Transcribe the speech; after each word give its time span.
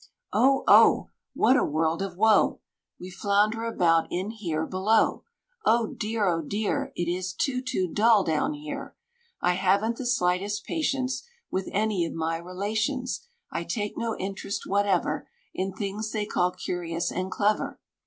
"Oh! 0.33 0.63
oh! 0.67 1.11
What 1.35 1.57
a 1.57 1.63
world 1.63 2.01
of 2.01 2.17
woe 2.17 2.59
We 2.99 3.11
flounder 3.11 3.65
about 3.65 4.07
in, 4.09 4.31
here 4.31 4.65
below! 4.65 5.25
Oh 5.63 5.93
dear! 5.93 6.27
oh 6.27 6.41
dear! 6.41 6.91
It 6.95 7.07
is 7.07 7.33
too, 7.33 7.61
too 7.61 7.87
dull, 7.87 8.23
down 8.23 8.55
here! 8.55 8.95
I 9.41 9.53
haven't 9.53 9.97
the 9.97 10.07
slightest 10.07 10.65
patience 10.65 11.21
With 11.51 11.69
any 11.71 12.03
of 12.07 12.13
my 12.13 12.37
relations; 12.37 13.27
I 13.51 13.63
take 13.63 13.95
no 13.95 14.17
interest 14.17 14.65
whatever 14.65 15.29
In 15.53 15.71
things 15.71 16.11
they 16.11 16.25
call 16.25 16.49
curious 16.49 17.11
and 17.11 17.29
clever. 17.29 17.79